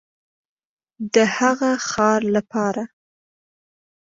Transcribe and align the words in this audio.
د 1.13 1.15
هغه 1.37 1.71
ښار 1.89 2.21
لپاره 2.35 2.83